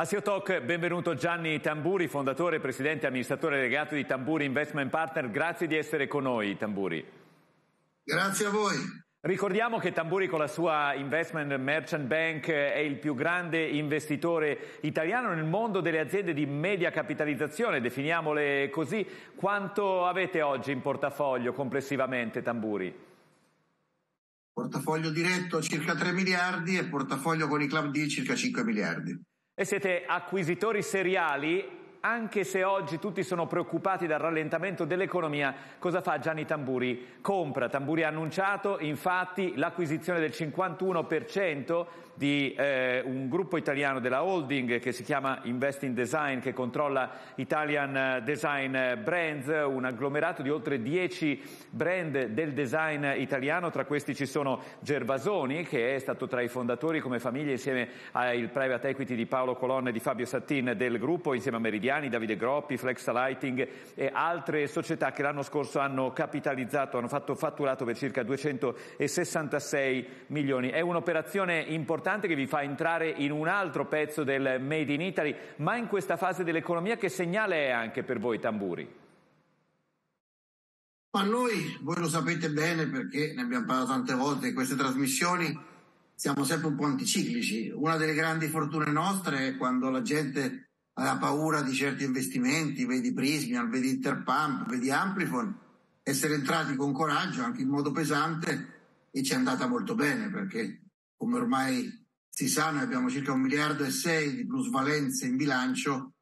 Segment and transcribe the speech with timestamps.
[0.00, 5.30] A SEO Talk benvenuto Gianni Tamburi, fondatore, presidente e amministratore delegato di Tamburi Investment Partner.
[5.30, 7.04] Grazie di essere con noi, Tamburi.
[8.02, 8.76] Grazie a voi.
[9.20, 15.34] Ricordiamo che Tamburi con la sua Investment Merchant Bank è il più grande investitore italiano
[15.34, 19.06] nel mondo delle aziende di media capitalizzazione, definiamole così.
[19.34, 22.90] Quanto avete oggi in portafoglio complessivamente, Tamburi?
[24.50, 29.28] Portafoglio diretto circa 3 miliardi e portafoglio con i club deal circa 5 miliardi.
[29.60, 31.62] E siete acquisitori seriali
[32.00, 37.18] anche se oggi tutti sono preoccupati dal rallentamento dell'economia, cosa fa Gianni Tamburi?
[37.20, 37.68] Compra.
[37.68, 41.86] Tamburi ha annunciato infatti l'acquisizione del 51%
[42.20, 48.20] di eh, un gruppo italiano della holding che si chiama Investing Design che controlla Italian
[48.22, 54.60] Design Brands, un agglomerato di oltre 10 brand del design italiano, tra questi ci sono
[54.80, 59.54] Gervasoni che è stato tra i fondatori come famiglia insieme al private equity di Paolo
[59.54, 64.10] Colonna e di Fabio Sattin del gruppo, insieme a Meridiani, Davide Groppi, Flex Lighting e
[64.12, 70.68] altre società che l'anno scorso hanno capitalizzato, hanno fatto fatturato per circa 266 milioni.
[70.68, 75.00] È un'operazione importante importante che vi fa entrare in un altro pezzo del Made in
[75.00, 78.98] Italy, ma in questa fase dell'economia che segnale è anche per voi Tamburi?
[81.12, 85.56] Ma noi, voi lo sapete bene perché ne abbiamo parlato tante volte in queste trasmissioni,
[86.14, 87.70] siamo sempre un po' anticiclici.
[87.74, 93.12] Una delle grandi fortune nostre è quando la gente ha paura di certi investimenti, vedi
[93.12, 95.56] Prismian, vedi Interpump, vedi Amplifon,
[96.02, 98.78] essere entrati con coraggio, anche in modo pesante,
[99.12, 100.80] e ci è andata molto bene perché
[101.20, 101.99] come ormai
[102.30, 106.12] si sa, noi abbiamo circa un miliardo e sei di plusvalenze in bilancio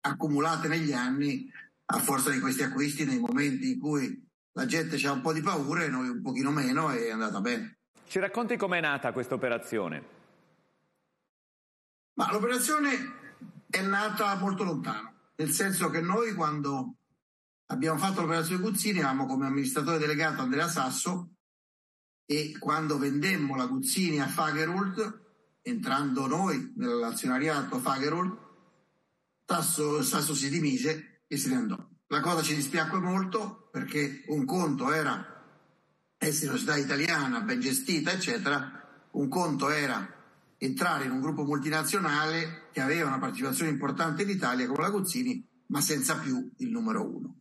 [0.00, 1.50] accumulate negli anni
[1.86, 5.40] a forza di questi acquisti nei momenti in cui la gente ha un po' di
[5.40, 7.78] paura e noi un pochino meno e è andata bene.
[8.06, 10.20] Ci racconti com'è nata questa operazione?
[12.14, 12.90] Ma l'operazione
[13.68, 16.96] è nata molto lontano, nel senso che noi quando
[17.66, 21.30] abbiamo fatto l'operazione Guzzini avevamo come amministratore delegato Andrea Sasso
[22.26, 25.21] e quando vendemmo la Guzzini a Fagerhult
[25.62, 28.38] entrando noi nell'azionariato Fagerol,
[29.46, 31.88] Sasso, Sasso si dimise e se ne andò.
[32.08, 35.32] La cosa ci dispiacque molto perché un conto era
[36.18, 40.20] essere una società italiana ben gestita, eccetera, un conto era
[40.58, 45.44] entrare in un gruppo multinazionale che aveva una partecipazione importante in Italia come la Guzzini,
[45.68, 47.40] ma senza più il numero uno.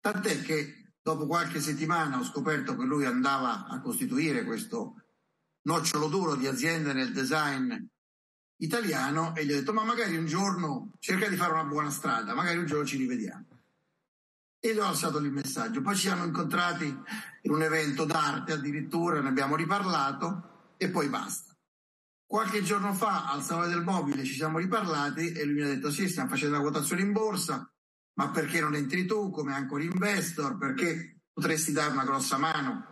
[0.00, 4.96] Tant'è che dopo qualche settimana ho scoperto che lui andava a costituire questo
[5.68, 7.74] nocciolo duro di aziende nel design
[8.60, 12.32] italiano e gli ho detto ma magari un giorno cerca di fare una buona strada,
[12.34, 13.46] magari un giorno ci rivediamo.
[14.60, 15.82] E gli ho lasciato il messaggio.
[15.82, 21.52] Poi ci siamo incontrati in un evento d'arte addirittura, ne abbiamo riparlato e poi basta.
[22.26, 25.90] Qualche giorno fa al Salone del Mobile ci siamo riparlati e lui mi ha detto
[25.90, 27.70] sì, stiamo facendo la quotazione in borsa,
[28.14, 30.56] ma perché non entri tu come ancora investor?
[30.56, 32.86] Perché potresti dare una grossa mano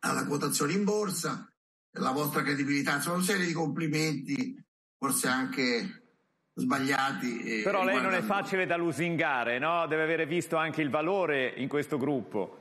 [0.00, 1.51] alla quotazione in borsa?
[1.92, 4.56] La vostra credibilità, insomma una serie di complimenti,
[4.96, 6.02] forse anche
[6.54, 7.62] sbagliati.
[7.62, 9.86] Però lei non è facile da lusingare, no?
[9.86, 12.58] Deve avere visto anche il valore in questo gruppo.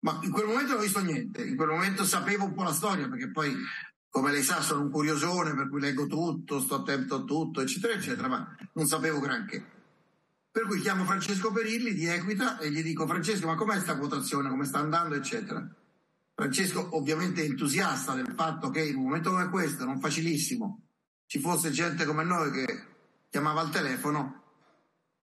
[0.00, 2.72] Ma in quel momento non ho visto niente, in quel momento sapevo un po' la
[2.72, 3.54] storia, perché poi,
[4.10, 7.94] come lei sa, sono un curiosone, per cui leggo tutto, sto attento a tutto, eccetera,
[7.94, 9.64] eccetera, ma non sapevo granché.
[10.50, 14.48] Per cui chiamo Francesco Perilli di Equita e gli dico, Francesco, ma com'è questa quotazione,
[14.48, 15.66] come sta andando, eccetera.
[16.42, 20.80] Francesco ovviamente entusiasta del fatto che in un momento come questo, non facilissimo,
[21.26, 22.86] ci fosse gente come noi che
[23.30, 24.42] chiamava al telefono,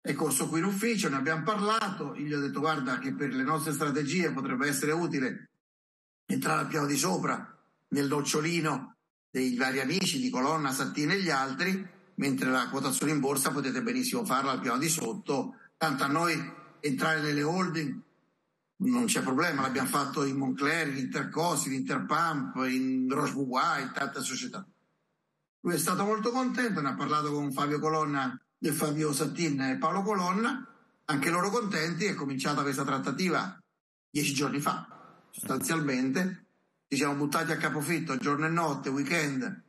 [0.02, 3.44] è corso qui in ufficio, ne abbiamo parlato, gli ho detto guarda che per le
[3.44, 5.52] nostre strategie potrebbe essere utile
[6.26, 7.56] entrare al piano di sopra
[7.90, 8.96] nel nocciolino
[9.30, 13.84] dei vari amici di Colonna, Sattini e gli altri, mentre la quotazione in borsa potete
[13.84, 16.34] benissimo farla al piano di sotto, tanto a noi
[16.80, 18.02] entrare nelle holding
[18.78, 23.92] non c'è problema, l'abbiamo fatto in Moncler, in Intercosi, in Interpump, in Roche Boubois, in
[23.94, 24.68] tante società.
[25.62, 29.78] Lui è stato molto contento, ne ha parlato con Fabio Colonna del Fabio Sattin e
[29.78, 30.68] Paolo Colonna,
[31.06, 33.58] anche loro contenti, è cominciata questa trattativa
[34.10, 34.88] dieci giorni fa,
[35.32, 36.46] sostanzialmente.
[36.88, 39.64] Ci siamo buttati a capofitto giorno e notte, weekend.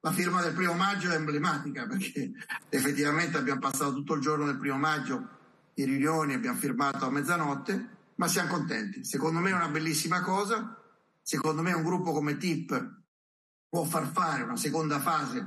[0.00, 2.32] La firma del primo maggio è emblematica perché
[2.70, 5.36] effettivamente abbiamo passato tutto il giorno del primo maggio
[5.74, 9.04] in riunioni, abbiamo firmato a mezzanotte ma siamo contenti.
[9.04, 10.76] Secondo me è una bellissima cosa,
[11.22, 12.96] secondo me un gruppo come TIP
[13.68, 15.46] può far fare una seconda fase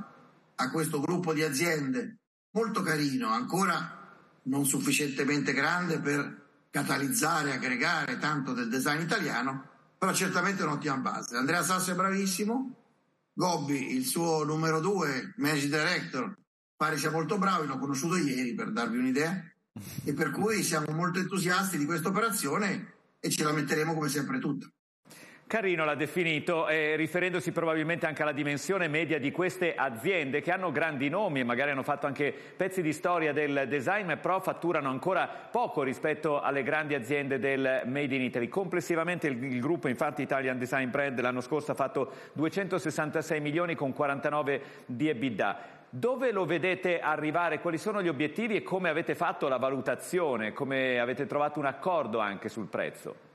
[0.54, 2.18] a questo gruppo di aziende
[2.52, 3.98] molto carino, ancora
[4.44, 11.36] non sufficientemente grande per catalizzare, aggregare tanto del design italiano, però certamente un'ottima base.
[11.36, 12.76] Andrea Sasso è bravissimo,
[13.34, 16.34] Gobbi, il suo numero due, Managing Director,
[16.76, 19.51] pare sia molto bravo, l'ho conosciuto ieri per darvi un'idea,
[20.04, 24.38] e per cui siamo molto entusiasti di questa operazione e ce la metteremo come sempre
[24.38, 24.70] tutta.
[25.46, 30.72] Carino l'ha definito, eh, riferendosi probabilmente anche alla dimensione media di queste aziende che hanno
[30.72, 35.26] grandi nomi e magari hanno fatto anche pezzi di storia del design, però fatturano ancora
[35.26, 38.48] poco rispetto alle grandi aziende del Made in Italy.
[38.48, 43.92] Complessivamente il, il gruppo, infatti Italian Design Brand, l'anno scorso ha fatto 266 milioni con
[43.92, 45.81] 49 di EBITDA.
[45.94, 47.60] Dove lo vedete arrivare?
[47.60, 50.54] Quali sono gli obiettivi e come avete fatto la valutazione?
[50.54, 53.30] Come avete trovato un accordo anche sul prezzo?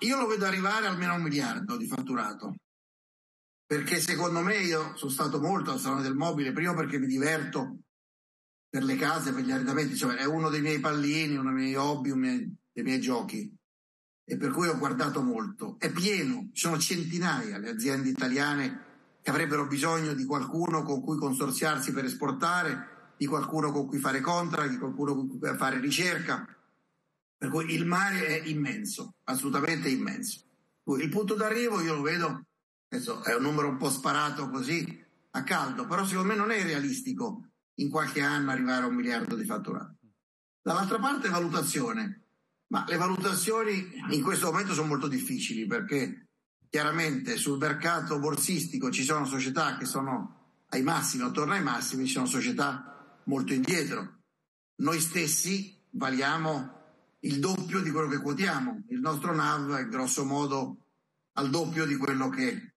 [0.00, 2.56] io lo vedo arrivare almeno a un miliardo di fatturato.
[3.64, 7.78] Perché secondo me io sono stato molto al Salone del Mobile, prima perché mi diverto
[8.68, 11.76] per le case, per gli arredamenti, cioè è uno dei miei pallini, uno dei miei
[11.76, 13.54] hobby, uno dei miei giochi.
[14.24, 15.76] E per cui ho guardato molto.
[15.78, 18.90] È pieno, ci sono centinaia le aziende italiane
[19.22, 24.20] che avrebbero bisogno di qualcuno con cui consorziarsi per esportare, di qualcuno con cui fare
[24.20, 26.46] contract, di qualcuno con cui fare ricerca
[27.42, 30.44] per cui il mare è immenso, assolutamente immenso.
[30.96, 32.46] Il punto d'arrivo io lo vedo,
[32.88, 36.62] adesso è un numero un po' sparato così a caldo, però secondo me non è
[36.62, 37.48] realistico
[37.80, 39.96] in qualche anno arrivare a un miliardo di fatturato.
[40.62, 42.26] Dall'altra parte valutazione,
[42.68, 46.28] ma le valutazioni in questo momento sono molto difficili perché
[46.72, 52.14] chiaramente sul mercato borsistico ci sono società che sono ai massimi, attorno ai massimi, ci
[52.14, 54.20] sono società molto indietro.
[54.76, 56.80] Noi stessi valiamo
[57.20, 58.84] il doppio di quello che quotiamo.
[58.88, 60.86] Il nostro NAV è grosso modo
[61.32, 62.76] al doppio di quello che,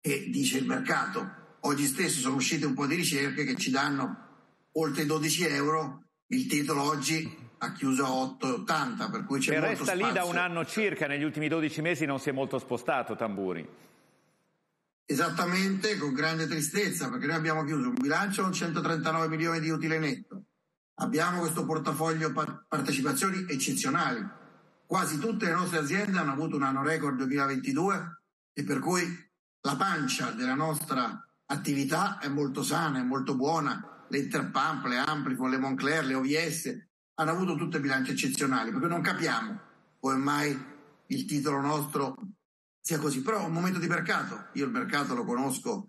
[0.00, 1.56] che dice il mercato.
[1.62, 6.04] Oggi stesso sono uscite un po' di ricerche che ci danno oltre i 12 euro,
[6.32, 10.06] il titolo oggi ha chiuso a 8,80 per cui c'è e resta spazio.
[10.06, 13.66] lì da un anno circa, negli ultimi 12 mesi non si è molto spostato Tamburi.
[15.04, 19.98] Esattamente, con grande tristezza, perché noi abbiamo chiuso un bilancio con 139 milioni di utile
[19.98, 20.44] netto,
[21.02, 22.32] Abbiamo questo portafoglio
[22.68, 24.24] partecipazioni eccezionali.
[24.86, 28.20] Quasi tutte le nostre aziende hanno avuto un anno record 2022
[28.52, 29.02] e per cui
[29.62, 34.01] la pancia della nostra attività è molto sana, è molto buona.
[34.12, 39.00] Le Interpump, le Amplifon, le Moncler, le OVS hanno avuto tutte bilanci eccezionali perché non
[39.00, 39.58] capiamo
[39.98, 40.64] come mai
[41.06, 42.16] il titolo nostro
[42.78, 43.22] sia così.
[43.22, 44.48] Però è un momento di mercato.
[44.52, 45.86] Io il mercato lo conosco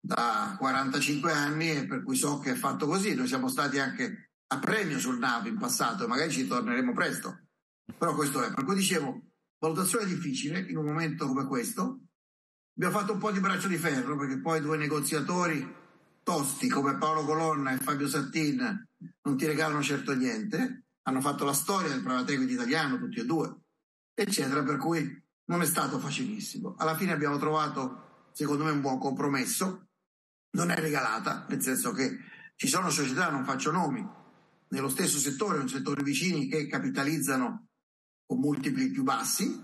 [0.00, 3.14] da 45 anni e per cui so che è fatto così.
[3.14, 7.48] Noi siamo stati anche a premio sul NAV in passato, magari ci torneremo presto.
[7.98, 8.50] Però questo è.
[8.54, 9.20] Per cui dicevo,
[9.58, 12.00] valutazione difficile in un momento come questo.
[12.76, 15.80] Abbiamo fatto un po' di braccio di ferro perché poi due negoziatori
[16.22, 18.88] tosti come Paolo Colonna e Fabio Sattin
[19.22, 20.84] non ti regalano certo niente.
[21.02, 23.54] Hanno fatto la storia del private italiano, tutti e due,
[24.14, 24.62] eccetera.
[24.62, 26.74] Per cui non è stato facilissimo.
[26.78, 29.88] Alla fine abbiamo trovato, secondo me, un buon compromesso.
[30.52, 32.18] Non è regalata, nel senso che
[32.56, 34.06] ci sono società, non faccio nomi,
[34.68, 37.68] nello stesso settore, un settore vicini che capitalizzano
[38.24, 39.62] con multipli più bassi,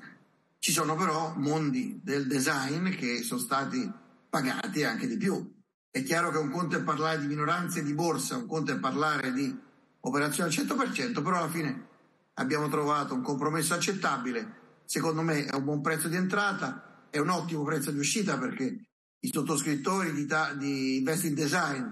[0.58, 3.90] ci sono però mondi del design che sono stati
[4.28, 5.56] pagati anche di più.
[5.90, 9.32] È chiaro che un conto è parlare di minoranze di borsa, un conto è parlare
[9.32, 9.56] di
[10.00, 11.86] operazioni al 100%, però alla fine
[12.34, 14.56] abbiamo trovato un compromesso accettabile.
[14.84, 18.84] Secondo me è un buon prezzo di entrata, è un ottimo prezzo di uscita perché
[19.20, 20.26] i sottoscrittori di,
[20.56, 21.84] di Investing Design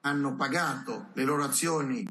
[0.00, 2.06] hanno pagato le loro azioni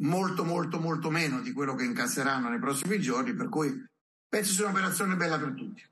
[0.00, 3.84] molto molto molto meno di quello che incasseranno nei prossimi giorni, per cui
[4.28, 5.82] penso sia un'operazione bella per tutti.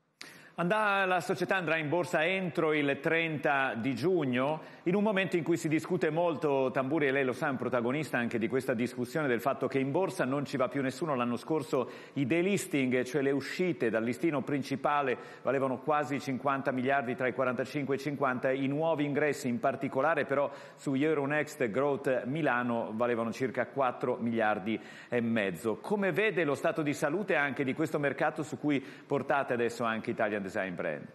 [0.59, 5.43] Andà, la società andrà in borsa entro il 30 di giugno, in un momento in
[5.43, 8.73] cui si discute molto, Tamburi e lei lo sa, è un protagonista anche di questa
[8.73, 11.15] discussione del fatto che in borsa non ci va più nessuno.
[11.15, 17.27] L'anno scorso i delisting, cioè le uscite dal listino principale, valevano quasi 50 miliardi tra
[17.27, 22.91] i 45 e i 50, i nuovi ingressi in particolare però su Euronext Growth Milano
[22.95, 25.77] valevano circa 4 miliardi e mezzo.
[25.77, 30.13] Come vede lo stato di salute anche di questo mercato su cui portate adesso anche
[30.49, 31.07] Italian design brand?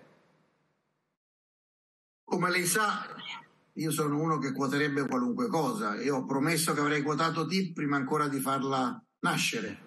[2.25, 3.07] Come lei sa,
[3.75, 7.97] io sono uno che quoterebbe qualunque cosa e ho promesso che avrei quotato TIP prima
[7.97, 9.83] ancora di farla nascere.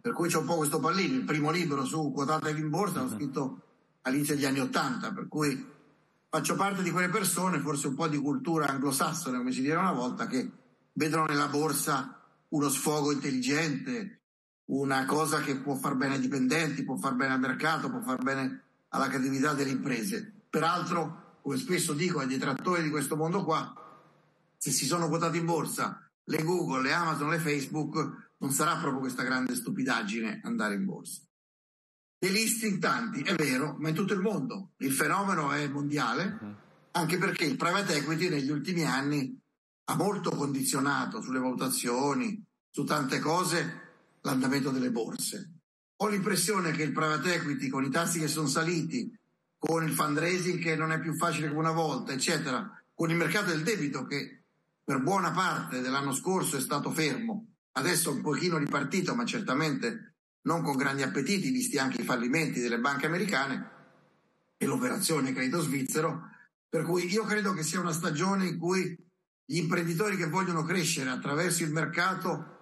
[0.00, 1.16] Per cui c'è un po' questo pallino.
[1.16, 3.60] Il primo libro su quotatevi in borsa l'ho scritto
[4.02, 5.72] all'inizio degli anni Ottanta, per cui
[6.28, 9.92] faccio parte di quelle persone, forse un po' di cultura anglosassone, come si dice una
[9.92, 10.50] volta, che
[10.92, 14.20] vedono nella borsa uno sfogo intelligente,
[14.66, 18.22] una cosa che può far bene ai dipendenti, può far bene al mercato, può far
[18.22, 20.44] bene alla creatività delle imprese.
[20.48, 23.74] Peraltro, come spesso dico ai detrattori di questo mondo qua,
[24.56, 29.00] se si sono quotati in borsa le Google, le Amazon, le Facebook, non sarà proprio
[29.00, 31.20] questa grande stupidaggine andare in borsa.
[32.18, 34.72] dei listing tanti, è vero, ma in tutto il mondo.
[34.78, 36.54] Il fenomeno è mondiale, uh-huh.
[36.92, 39.38] anche perché il private equity negli ultimi anni
[39.86, 43.80] ha molto condizionato sulle valutazioni, su tante cose,
[44.22, 45.63] l'andamento delle borse.
[46.04, 49.10] Ho l'impressione che il private equity, con i tassi che sono saliti,
[49.56, 53.46] con il fundraising che non è più facile come una volta, eccetera, con il mercato
[53.46, 54.42] del debito che
[54.84, 60.62] per buona parte dell'anno scorso è stato fermo, adesso un pochino ripartito, ma certamente non
[60.62, 63.70] con grandi appetiti, visti anche i fallimenti delle banche americane
[64.58, 66.28] e l'operazione credito svizzero,
[66.68, 68.94] per cui io credo che sia una stagione in cui
[69.42, 72.53] gli imprenditori che vogliono crescere attraverso il mercato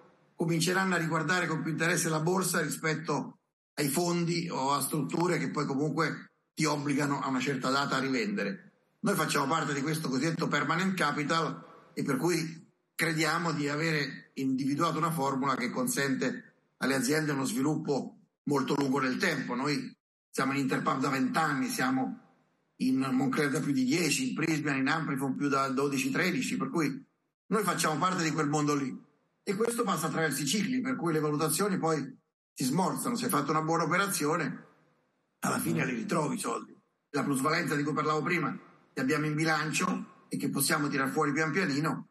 [0.43, 3.37] cominceranno a riguardare con più interesse la borsa rispetto
[3.75, 7.99] ai fondi o a strutture che poi comunque ti obbligano a una certa data a
[7.99, 8.71] rivendere.
[8.99, 14.97] Noi facciamo parte di questo cosiddetto permanent capital e per cui crediamo di avere individuato
[14.97, 19.55] una formula che consente alle aziende uno sviluppo molto lungo nel tempo.
[19.55, 19.95] Noi
[20.29, 22.19] siamo in Interpump da 20 anni, siamo
[22.77, 27.05] in Moncler da più di 10, in Prismian, in Amplifon più da 12-13, per cui
[27.47, 29.11] noi facciamo parte di quel mondo lì.
[29.43, 32.17] E questo passa attraverso i cicli, per cui le valutazioni poi
[32.53, 33.15] si smorzano.
[33.15, 34.67] Se hai fatto una buona operazione,
[35.39, 36.73] alla fine li ritrovi i soldi.
[37.09, 38.57] La plusvalenza di cui parlavo prima,
[38.93, 42.07] che abbiamo in bilancio e che possiamo tirare fuori pian pianino,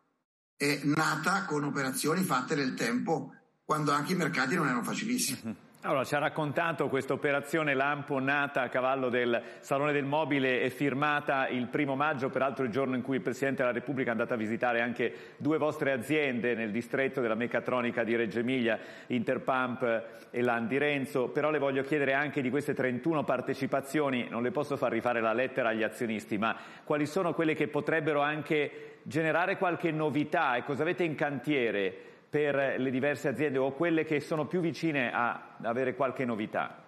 [0.56, 3.34] è nata con operazioni fatte nel tempo,
[3.64, 5.61] quando anche i mercati non erano facilissimi.
[5.84, 10.70] Allora, ci ha raccontato questa operazione Lampo nata a cavallo del Salone del Mobile e
[10.70, 14.32] firmata il primo maggio, peraltro il giorno in cui il Presidente della Repubblica è andato
[14.32, 20.40] a visitare anche due vostre aziende nel distretto della meccatronica di Reggio Emilia, Interpump e
[20.40, 24.92] Landi Renzo, però le voglio chiedere anche di queste 31 partecipazioni, non le posso far
[24.92, 30.54] rifare la lettera agli azionisti, ma quali sono quelle che potrebbero anche generare qualche novità?
[30.54, 35.12] E cosa avete in cantiere per le diverse aziende o quelle che sono più vicine
[35.12, 36.82] a avere qualche novità?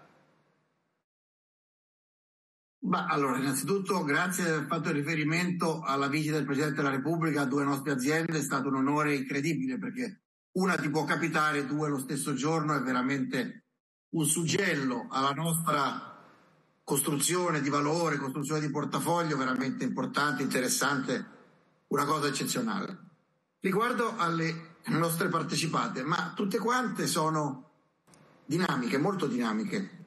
[2.84, 7.46] Ma allora, innanzitutto grazie per aver fatto riferimento alla visita del Presidente della Repubblica a
[7.46, 10.22] due nostre aziende, è stato un onore incredibile perché
[10.52, 13.66] una ti può capitare, due lo stesso giorno, è veramente
[14.14, 16.24] un suggello alla nostra
[16.82, 21.26] costruzione di valore, costruzione di portafoglio veramente importante, interessante,
[21.88, 22.98] una cosa eccezionale.
[23.60, 27.70] Riguardo alle nostre partecipate, ma tutte quante sono
[28.44, 30.02] dinamiche, molto dinamiche.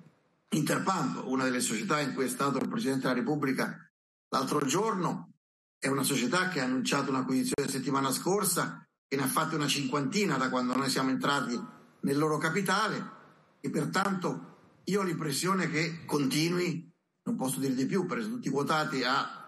[0.49, 3.87] Interpump, una delle società in cui è stato il Presidente della Repubblica
[4.29, 5.31] l'altro giorno,
[5.79, 10.37] è una società che ha annunciato un'acquisizione settimana scorsa e ne ha fatte una cinquantina
[10.37, 11.59] da quando noi siamo entrati
[12.01, 13.15] nel loro capitale
[13.59, 14.55] e pertanto
[14.85, 16.89] io ho l'impressione che continui,
[17.23, 19.45] non posso dire di più perché sono tutti quotati a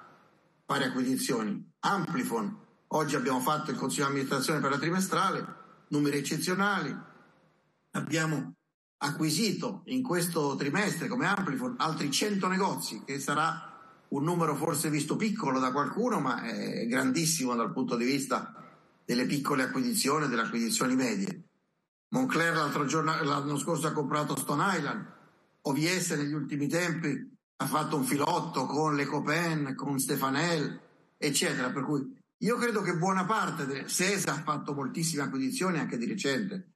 [0.65, 1.67] fare acquisizioni.
[1.79, 5.45] Amplifon, Oggi abbiamo fatto il Consiglio di amministrazione per la trimestrale,
[5.89, 6.95] numeri eccezionali.
[7.91, 8.55] Abbiamo
[8.97, 15.17] acquisito in questo trimestre come Amplifon altri 100 negozi, che sarà un numero forse visto
[15.17, 18.55] piccolo da qualcuno, ma è grandissimo dal punto di vista
[19.05, 21.43] delle piccole acquisizioni, delle acquisizioni medie.
[22.09, 25.05] Moncler l'altro giorno, l'anno scorso ha comprato Stone Island,
[25.61, 30.81] OVS negli ultimi tempi ha fatto un filotto con l'Ecopen, con Stefanel,
[31.17, 35.97] eccetera, per cui io credo che buona parte, delle, SESA ha fatto moltissime acquisizioni anche
[35.97, 36.73] di recente,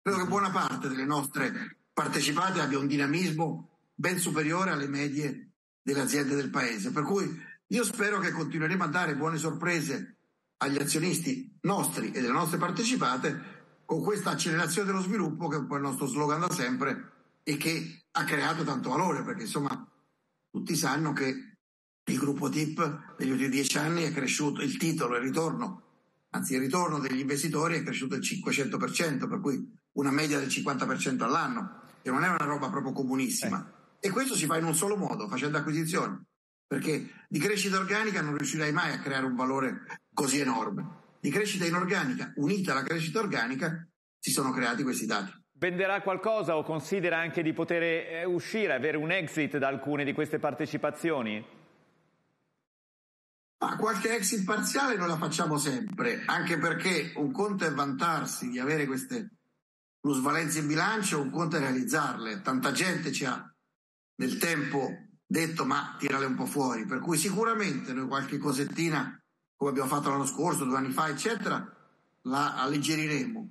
[0.00, 5.52] credo che buona parte delle nostre partecipate abbia un dinamismo ben superiore alle medie
[5.82, 6.92] delle aziende del paese.
[6.92, 10.16] Per cui io spero che continueremo a dare buone sorprese
[10.58, 15.66] agli azionisti nostri e delle nostre partecipate con questa accelerazione dello sviluppo che è un
[15.66, 17.10] po' il nostro slogan da sempre
[17.42, 19.86] e che ha creato tanto valore perché insomma
[20.50, 21.51] tutti sanno che
[22.04, 25.82] il gruppo TIP negli ultimi dieci anni è cresciuto, il titolo, il ritorno,
[26.30, 31.22] anzi il ritorno degli investitori è cresciuto del 500%, per cui una media del 50%
[31.22, 33.72] all'anno, che non è una roba proprio comunissima.
[34.00, 34.08] Eh.
[34.08, 36.18] E questo si fa in un solo modo, facendo acquisizioni,
[36.66, 39.82] perché di crescita organica non riuscirai mai a creare un valore
[40.12, 41.00] così enorme.
[41.20, 43.86] Di crescita inorganica, unita alla crescita organica,
[44.18, 45.32] si sono creati questi dati.
[45.52, 50.12] Venderà qualcosa o considera anche di poter eh, uscire, avere un exit da alcune di
[50.12, 51.60] queste partecipazioni?
[53.62, 58.58] Ma qualche exit parziale non la facciamo sempre, anche perché un conto è vantarsi di
[58.58, 59.36] avere queste
[60.00, 62.40] plusvalenze in bilancio, un conto è realizzarle.
[62.40, 63.54] Tanta gente ci ha
[64.16, 64.90] nel tempo
[65.24, 69.16] detto ma tirale un po' fuori, per cui sicuramente noi qualche cosettina,
[69.54, 71.64] come abbiamo fatto l'anno scorso, due anni fa, eccetera,
[72.22, 73.48] la alleggeriremo.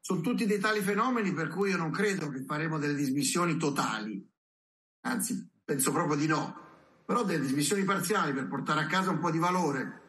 [0.00, 4.26] Sono tutti dei tali fenomeni per cui io non credo che faremo delle dismissioni totali,
[5.02, 6.68] anzi penso proprio di no
[7.10, 10.00] però delle dismissioni parziali per portare a casa un po' di valore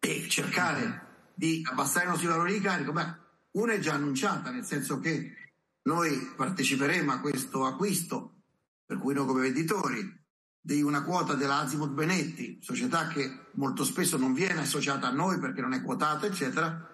[0.00, 3.14] e cercare di abbassare i nostri valori di carico, beh,
[3.52, 5.34] una è già annunciata, nel senso che
[5.82, 8.42] noi parteciperemo a questo acquisto
[8.84, 10.24] per cui noi come venditori,
[10.60, 15.38] di una quota della Azimut Benetti, società che molto spesso non viene associata a noi
[15.38, 16.90] perché non è quotata, eccetera,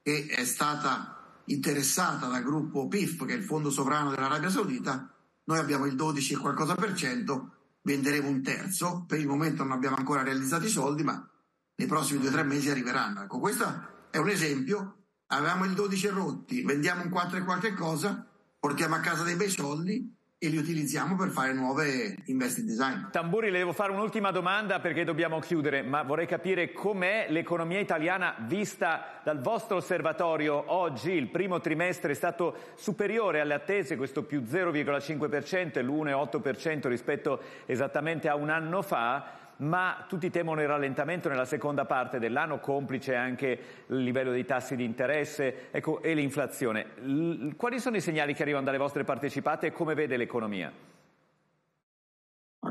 [0.00, 5.12] che è stata interessata dal gruppo PIF, che è il fondo sovrano dell'Arabia Saudita,
[5.42, 9.72] noi abbiamo il 12 e qualcosa per cento, venderemo un terzo, per il momento non
[9.72, 11.28] abbiamo ancora realizzato i soldi, ma
[11.76, 13.22] nei prossimi due o tre mesi arriveranno.
[13.22, 18.26] Ecco, questo è un esempio, avevamo il 12 rotti, vendiamo un 4 e qualche cosa,
[18.58, 23.10] portiamo a casa dei bei soldi e li utilizziamo per fare nuove investment design.
[23.10, 28.34] Tamburi, le devo fare un'ultima domanda perché dobbiamo chiudere, ma vorrei capire com'è l'economia italiana
[28.46, 31.10] vista dal vostro osservatorio oggi.
[31.12, 38.30] Il primo trimestre è stato superiore alle attese, questo più 0,5% e l'1,8% rispetto esattamente
[38.30, 43.84] a un anno fa ma tutti temono il rallentamento nella seconda parte dell'anno, complice anche
[43.86, 47.54] il livello dei tassi di interesse ecco, e l'inflazione.
[47.56, 50.72] Quali sono i segnali che arrivano dalle vostre partecipate e come vede l'economia?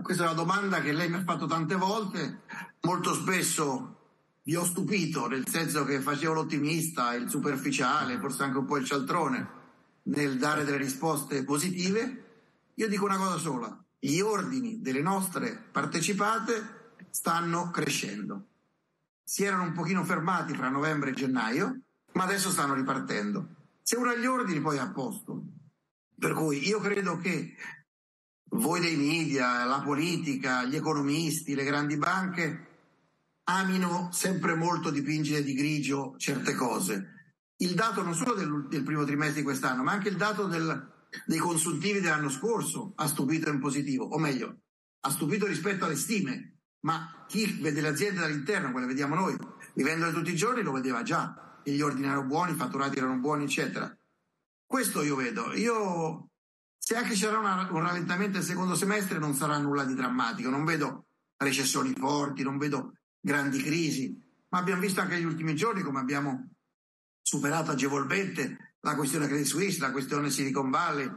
[0.01, 2.41] Questa è una domanda che lei mi ha fatto tante volte,
[2.81, 3.95] molto spesso
[4.43, 8.85] vi ho stupito, nel senso che facevo l'ottimista, il superficiale, forse anche un po' il
[8.85, 9.47] cialtrone,
[10.03, 12.23] nel dare delle risposte positive.
[12.75, 16.77] Io dico una cosa sola, gli ordini delle nostre partecipate
[17.11, 18.47] stanno crescendo.
[19.23, 21.81] Si erano un pochino fermati fra novembre e gennaio,
[22.13, 23.47] ma adesso stanno ripartendo.
[23.81, 25.43] Se uno ha gli ordini poi è a posto.
[26.17, 27.55] Per cui io credo che
[28.49, 32.67] voi dei media, la politica, gli economisti, le grandi banche
[33.43, 37.17] amino sempre molto dipingere di grigio certe cose.
[37.57, 40.91] Il dato non solo del, del primo trimestre di quest'anno, ma anche il dato del,
[41.25, 44.59] dei consuntivi dell'anno scorso ha stupito in positivo, o meglio,
[45.01, 49.35] ha stupito rispetto alle stime ma chi vede le aziende dall'interno, quelle vediamo noi,
[49.73, 53.17] vivendole tutti i giorni, lo vedeva già, e gli ordini erano buoni, i fatturati erano
[53.17, 53.93] buoni, eccetera.
[54.65, 55.53] Questo io vedo.
[55.53, 56.29] Io,
[56.77, 60.49] se anche ci sarà una, un rallentamento del secondo semestre, non sarà nulla di drammatico.
[60.49, 61.07] Non vedo
[61.37, 64.17] recessioni forti, non vedo grandi crisi,
[64.49, 66.51] ma abbiamo visto anche negli ultimi giorni come abbiamo
[67.21, 71.11] superato agevolmente la questione Credit Suisse, la questione Silicon Valley.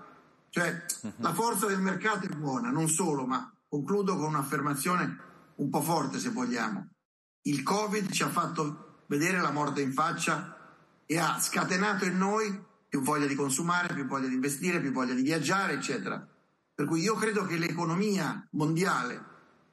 [0.48, 0.84] Cioè,
[1.16, 6.18] la forza del mercato è buona, non solo, ma concludo con un'affermazione un po' forte
[6.18, 6.88] se vogliamo.
[7.42, 10.56] Il Covid ci ha fatto vedere la morte in faccia
[11.06, 15.14] e ha scatenato in noi più voglia di consumare, più voglia di investire, più voglia
[15.14, 16.26] di viaggiare, eccetera.
[16.74, 19.22] Per cui io credo che l'economia mondiale,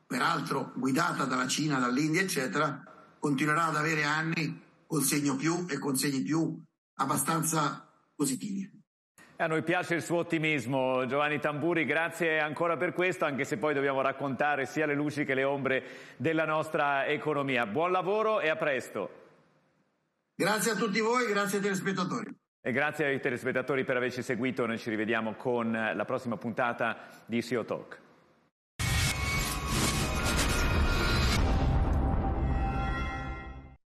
[0.08, 2.84] peraltro guidata dalla Cina, dall'India, eccetera,
[3.20, 6.62] continuerà ad avere anni col segno più e con segni più
[6.96, 8.79] abbastanza positivi.
[9.42, 13.74] A noi piace il suo ottimismo, Giovanni Tamburi, grazie ancora per questo, anche se poi
[13.74, 15.82] dobbiamo raccontare sia le luci che le ombre
[16.18, 17.66] della nostra economia.
[17.66, 19.10] Buon lavoro e a presto.
[20.36, 22.36] Grazie a tutti voi, grazie ai telespettatori.
[22.62, 27.42] E grazie ai telespettatori per averci seguito, noi ci rivediamo con la prossima puntata di
[27.42, 28.09] CEO Talk.